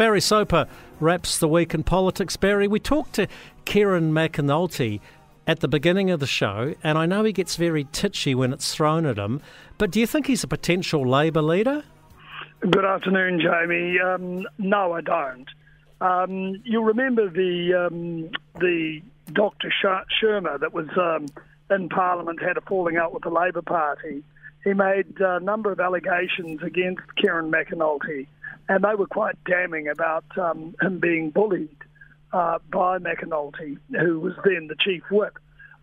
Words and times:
Barry 0.00 0.22
Soper 0.22 0.66
wraps 0.98 1.36
the 1.36 1.46
week 1.46 1.74
in 1.74 1.82
politics. 1.82 2.34
Barry, 2.34 2.66
we 2.66 2.80
talked 2.80 3.12
to 3.16 3.28
Kieran 3.66 4.14
McAnulty 4.14 4.98
at 5.46 5.60
the 5.60 5.68
beginning 5.68 6.10
of 6.10 6.20
the 6.20 6.26
show, 6.26 6.74
and 6.82 6.96
I 6.96 7.04
know 7.04 7.22
he 7.22 7.32
gets 7.32 7.56
very 7.56 7.84
titchy 7.84 8.34
when 8.34 8.54
it's 8.54 8.74
thrown 8.74 9.04
at 9.04 9.18
him, 9.18 9.42
but 9.76 9.90
do 9.90 10.00
you 10.00 10.06
think 10.06 10.26
he's 10.26 10.42
a 10.42 10.46
potential 10.46 11.06
Labor 11.06 11.42
leader? 11.42 11.84
Good 12.60 12.82
afternoon, 12.82 13.42
Jamie. 13.42 14.00
Um, 14.00 14.46
no, 14.56 14.92
I 14.92 15.02
don't. 15.02 15.46
Um, 16.00 16.62
you'll 16.64 16.84
remember 16.84 17.28
the 17.28 17.86
um, 17.86 18.30
the 18.58 19.02
Dr. 19.34 19.70
Sharma 19.84 20.58
that 20.60 20.72
was 20.72 20.88
um, 20.96 21.26
in 21.68 21.90
Parliament 21.90 22.40
had 22.40 22.56
a 22.56 22.62
falling 22.62 22.96
out 22.96 23.12
with 23.12 23.24
the 23.24 23.28
Labor 23.28 23.60
Party. 23.60 24.24
He 24.64 24.72
made 24.72 25.20
a 25.20 25.40
number 25.40 25.70
of 25.70 25.78
allegations 25.78 26.62
against 26.62 27.02
Kieran 27.16 27.52
McAnulty, 27.52 28.28
and 28.70 28.84
they 28.84 28.94
were 28.94 29.08
quite 29.08 29.34
damning 29.44 29.88
about 29.88 30.24
um, 30.38 30.76
him 30.80 31.00
being 31.00 31.30
bullied 31.30 31.76
uh, 32.32 32.60
by 32.70 32.98
McAnulty, 32.98 33.76
who 33.90 34.20
was 34.20 34.34
then 34.44 34.68
the 34.68 34.76
chief 34.78 35.02
whip. 35.10 35.36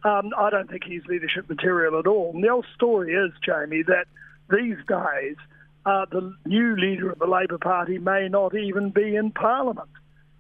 Um, 0.06 0.32
I 0.38 0.50
don't 0.50 0.70
think 0.70 0.86
he's 0.86 1.06
leadership 1.06 1.50
material 1.50 2.00
at 2.00 2.08
all. 2.08 2.34
Old 2.50 2.66
story 2.74 3.14
is, 3.14 3.34
Jamie, 3.46 3.84
that 3.84 4.06
these 4.50 4.78
days 4.88 5.36
uh, 5.86 6.06
the 6.10 6.34
new 6.46 6.78
leader 6.78 7.12
of 7.12 7.20
the 7.20 7.28
Labor 7.28 7.58
Party 7.58 7.98
may 7.98 8.30
not 8.30 8.56
even 8.56 8.92
be 8.92 9.18
in 9.18 9.32
Parliament. 9.32 9.90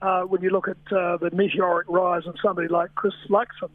Uh, 0.02 0.21
when 0.21 0.41
you 0.41 0.49
look 0.49 0.70
at 0.70 0.77
uh, 0.90 1.18
the 1.18 1.32
meteoric 1.34 1.88
rise 1.90 2.26
of 2.27 2.35
somebody 2.41 2.70
like 2.70 2.95
Chris 2.95 3.13
Luxon, 3.29 3.71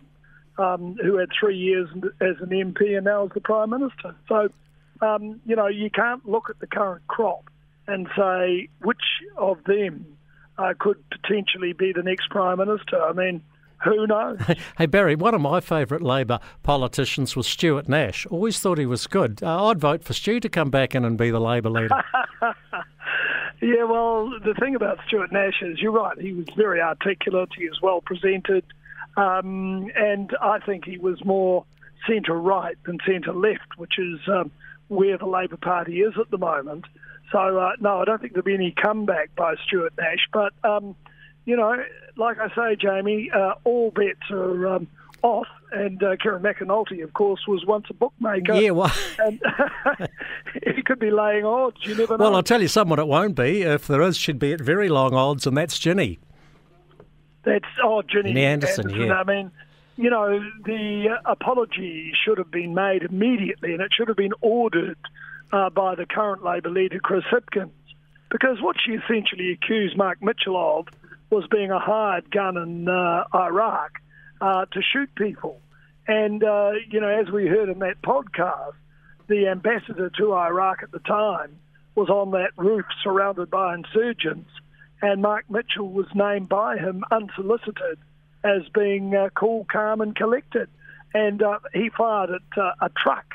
um, 0.56 0.96
who 1.02 1.18
had 1.18 1.28
three 1.38 1.58
years 1.58 1.90
as 2.22 2.36
an 2.40 2.48
MP 2.48 2.96
and 2.96 3.04
now 3.04 3.26
is 3.26 3.32
the 3.34 3.40
Prime 3.40 3.68
Minister. 3.68 4.14
So, 4.28 4.48
um, 5.02 5.42
you 5.44 5.56
know, 5.56 5.66
you 5.66 5.90
can't 5.90 6.26
look 6.26 6.48
at 6.48 6.58
the 6.58 6.66
current 6.66 7.06
crop 7.06 7.50
and 7.86 8.08
say 8.16 8.68
which 8.82 9.02
of 9.36 9.62
them 9.64 10.06
uh, 10.58 10.74
could 10.78 10.98
potentially 11.10 11.72
be 11.72 11.92
the 11.92 12.02
next 12.02 12.30
Prime 12.30 12.58
Minister. 12.58 13.00
I 13.02 13.12
mean, 13.12 13.42
who 13.84 14.06
knows? 14.06 14.38
Hey, 14.78 14.86
Barry, 14.86 15.16
one 15.16 15.34
of 15.34 15.40
my 15.40 15.60
favourite 15.60 16.02
Labor 16.02 16.40
politicians 16.62 17.36
was 17.36 17.46
Stuart 17.46 17.88
Nash. 17.88 18.26
Always 18.26 18.58
thought 18.58 18.78
he 18.78 18.86
was 18.86 19.06
good. 19.06 19.42
Uh, 19.42 19.66
I'd 19.66 19.78
vote 19.78 20.02
for 20.02 20.12
Stu 20.12 20.40
to 20.40 20.48
come 20.48 20.70
back 20.70 20.94
in 20.94 21.04
and 21.04 21.18
be 21.18 21.30
the 21.30 21.40
Labor 21.40 21.70
leader. 21.70 22.02
yeah, 23.60 23.84
well, 23.84 24.30
the 24.44 24.54
thing 24.58 24.74
about 24.74 24.98
Stuart 25.06 25.32
Nash 25.32 25.62
is 25.62 25.80
you're 25.80 25.92
right. 25.92 26.18
He 26.18 26.32
was 26.32 26.46
very 26.56 26.80
articulate, 26.80 27.50
he 27.56 27.68
was 27.68 27.80
well 27.82 28.00
presented, 28.00 28.64
um, 29.16 29.90
and 29.94 30.34
I 30.40 30.58
think 30.60 30.84
he 30.84 30.98
was 30.98 31.24
more 31.24 31.64
centre 32.06 32.38
right 32.38 32.76
than 32.84 32.98
centre 33.06 33.32
left, 33.32 33.76
which 33.76 33.98
is 33.98 34.20
um, 34.28 34.50
where 34.88 35.18
the 35.18 35.26
Labor 35.26 35.56
Party 35.56 36.00
is 36.00 36.14
at 36.20 36.30
the 36.30 36.38
moment. 36.38 36.84
So, 37.30 37.58
uh, 37.58 37.72
no, 37.80 38.00
I 38.00 38.04
don't 38.04 38.20
think 38.20 38.34
there'll 38.34 38.44
be 38.44 38.54
any 38.54 38.72
comeback 38.72 39.34
by 39.36 39.54
Stuart 39.66 39.94
Nash, 39.98 40.28
but. 40.32 40.52
Um, 40.64 40.96
you 41.44 41.56
know, 41.56 41.82
like 42.16 42.38
I 42.38 42.48
say, 42.54 42.76
Jamie, 42.76 43.30
uh, 43.34 43.54
all 43.64 43.90
bets 43.90 44.30
are 44.30 44.76
um, 44.76 44.88
off. 45.22 45.46
And 45.72 46.02
uh, 46.02 46.16
Kieran 46.22 46.42
McAnulty, 46.42 47.02
of 47.02 47.14
course, 47.14 47.46
was 47.48 47.64
once 47.64 47.86
a 47.88 47.94
bookmaker. 47.94 48.54
Yeah, 48.54 48.72
well, 48.72 48.92
and 49.18 49.40
he 50.76 50.82
could 50.82 50.98
be 50.98 51.10
laying 51.10 51.46
odds. 51.46 51.78
You 51.80 51.94
never 51.94 52.18
know. 52.18 52.24
Well, 52.24 52.36
I'll 52.36 52.42
tell 52.42 52.60
you 52.60 52.68
someone 52.68 52.98
it 52.98 53.08
won't 53.08 53.34
be. 53.34 53.62
If 53.62 53.86
there 53.86 54.02
is, 54.02 54.18
she'd 54.18 54.38
be 54.38 54.52
at 54.52 54.60
very 54.60 54.90
long 54.90 55.14
odds, 55.14 55.46
and 55.46 55.56
that's 55.56 55.78
Ginny. 55.78 56.18
That's 57.44 57.64
oh, 57.82 58.02
Ginny 58.02 58.38
Anderson. 58.44 58.90
Anderson 58.90 59.08
yeah. 59.08 59.14
I 59.14 59.24
mean, 59.24 59.50
you 59.96 60.10
know, 60.10 60.40
the 60.64 61.18
apology 61.24 62.12
should 62.24 62.38
have 62.38 62.50
been 62.50 62.74
made 62.74 63.02
immediately, 63.02 63.72
and 63.72 63.82
it 63.82 63.92
should 63.92 64.08
have 64.08 64.16
been 64.16 64.32
ordered 64.40 64.98
uh, 65.52 65.70
by 65.70 65.94
the 65.94 66.06
current 66.06 66.42
Labor 66.42 66.70
leader, 66.70 66.98
Chris 66.98 67.24
Hipkins, 67.30 67.70
because 68.30 68.60
what 68.60 68.76
she 68.84 68.92
essentially 68.92 69.52
accused 69.52 69.96
Mark 69.96 70.22
Mitchell 70.22 70.56
of 70.56 70.88
was 71.30 71.44
being 71.50 71.70
a 71.70 71.78
hired 71.78 72.30
gun 72.30 72.56
in 72.56 72.88
uh, 72.88 73.24
Iraq 73.34 74.00
uh, 74.40 74.64
to 74.66 74.82
shoot 74.82 75.14
people. 75.14 75.60
And, 76.06 76.42
uh, 76.42 76.72
you 76.90 77.00
know, 77.00 77.08
as 77.08 77.30
we 77.30 77.46
heard 77.46 77.68
in 77.68 77.78
that 77.80 78.02
podcast, 78.02 78.74
the 79.28 79.48
ambassador 79.48 80.10
to 80.18 80.34
Iraq 80.34 80.82
at 80.82 80.90
the 80.90 80.98
time 81.00 81.56
was 81.94 82.08
on 82.08 82.32
that 82.32 82.50
roof 82.56 82.86
surrounded 83.04 83.50
by 83.50 83.74
insurgents, 83.74 84.50
and 85.00 85.20
Mark 85.22 85.44
Mitchell 85.50 85.90
was 85.90 86.06
named 86.14 86.48
by 86.48 86.76
him 86.76 87.04
unsolicited 87.10 87.98
as 88.44 88.62
being 88.74 89.14
uh, 89.14 89.28
cool, 89.34 89.66
calm, 89.70 90.00
and 90.00 90.14
collected. 90.14 90.68
And 91.14 91.42
uh, 91.42 91.58
he 91.72 91.90
fired 91.90 92.30
at 92.30 92.58
uh, 92.58 92.72
a 92.80 92.90
truck 92.90 93.34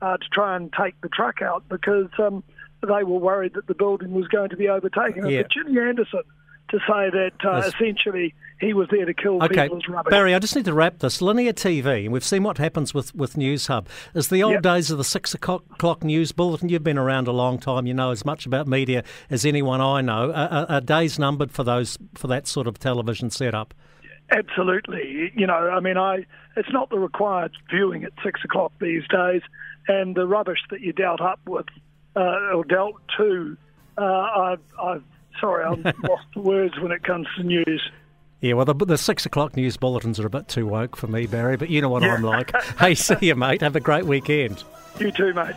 uh, 0.00 0.16
to 0.16 0.28
try 0.32 0.56
and 0.56 0.72
take 0.72 1.00
the 1.00 1.08
truck 1.08 1.42
out 1.42 1.68
because 1.68 2.08
um, 2.18 2.42
they 2.82 3.04
were 3.04 3.18
worried 3.18 3.54
that 3.54 3.66
the 3.66 3.74
building 3.74 4.12
was 4.12 4.26
going 4.28 4.50
to 4.50 4.56
be 4.56 4.68
overtaken. 4.68 5.28
Yeah. 5.28 5.42
But 5.42 5.50
Ginny 5.50 5.78
Anderson 5.78 6.22
to 6.70 6.78
say 6.80 7.10
that 7.10 7.32
uh, 7.44 7.62
essentially 7.66 8.34
he 8.60 8.74
was 8.74 8.88
there 8.90 9.04
to 9.04 9.14
kill 9.14 9.42
okay. 9.44 9.64
people 9.64 9.78
as 9.78 9.88
rubbish. 9.88 10.10
Barry, 10.10 10.34
I 10.34 10.38
just 10.38 10.54
need 10.54 10.66
to 10.66 10.74
wrap 10.74 10.98
this. 10.98 11.22
Linear 11.22 11.52
TV, 11.52 12.04
and 12.04 12.12
we've 12.12 12.24
seen 12.24 12.42
what 12.42 12.58
happens 12.58 12.92
with, 12.92 13.14
with 13.14 13.34
Newshub, 13.34 13.86
is 14.14 14.28
the 14.28 14.42
old 14.42 14.54
Yep. 14.54 14.62
days 14.62 14.90
of 14.90 14.98
the 14.98 15.04
six 15.04 15.32
o'clock 15.34 16.04
news 16.04 16.32
bulletin. 16.32 16.68
You've 16.68 16.82
been 16.82 16.98
around 16.98 17.28
a 17.28 17.32
long 17.32 17.58
time. 17.58 17.86
You 17.86 17.94
know 17.94 18.10
as 18.10 18.24
much 18.24 18.46
about 18.46 18.66
media 18.66 19.02
as 19.30 19.46
anyone 19.46 19.80
I 19.80 20.00
know. 20.00 20.32
Are, 20.32 20.48
are, 20.48 20.66
are 20.68 20.80
days 20.80 21.18
numbered 21.18 21.52
for 21.52 21.64
those 21.64 21.98
for 22.14 22.26
that 22.28 22.46
sort 22.46 22.66
of 22.66 22.78
television 22.78 23.30
setup? 23.30 23.74
Absolutely. 24.30 25.32
You 25.34 25.46
know, 25.46 25.70
I 25.70 25.80
mean, 25.80 25.96
I 25.96 26.26
it's 26.56 26.72
not 26.72 26.90
the 26.90 26.98
required 26.98 27.52
viewing 27.70 28.04
at 28.04 28.12
six 28.22 28.40
o'clock 28.44 28.72
these 28.80 29.06
days, 29.08 29.42
and 29.86 30.14
the 30.14 30.26
rubbish 30.26 30.60
that 30.70 30.80
you 30.80 30.92
dealt 30.92 31.20
up 31.20 31.40
with 31.46 31.66
uh, 32.16 32.52
or 32.54 32.64
dealt 32.64 32.96
to, 33.16 33.56
uh, 33.96 34.02
I've, 34.02 34.60
I've 34.82 35.04
sorry, 35.40 35.64
I've 35.64 35.84
lost 36.02 36.26
the 36.34 36.40
words 36.40 36.78
when 36.80 36.92
it 36.92 37.02
comes 37.04 37.26
to 37.36 37.42
news. 37.42 37.90
Yeah, 38.40 38.54
well, 38.54 38.64
the, 38.64 38.74
the 38.74 38.98
six 38.98 39.26
o'clock 39.26 39.56
news 39.56 39.76
bulletins 39.76 40.20
are 40.20 40.26
a 40.26 40.30
bit 40.30 40.46
too 40.46 40.66
woke 40.66 40.96
for 40.96 41.08
me, 41.08 41.26
Barry, 41.26 41.56
but 41.56 41.70
you 41.70 41.80
know 41.80 41.88
what 41.88 42.04
I'm 42.04 42.22
like. 42.22 42.52
hey, 42.78 42.94
see 42.94 43.16
you, 43.20 43.34
mate. 43.34 43.62
Have 43.62 43.76
a 43.76 43.80
great 43.80 44.04
weekend. 44.04 44.62
You 45.00 45.10
too, 45.10 45.32
mate. 45.34 45.54